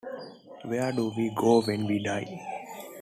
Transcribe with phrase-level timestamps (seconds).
[0.63, 2.27] Where do we go when we die?